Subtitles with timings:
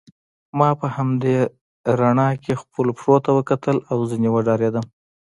[0.57, 1.35] ما په همدې
[1.99, 4.85] رڼا کې خپلو پښو ته وکتل او ځینې وډارېدم.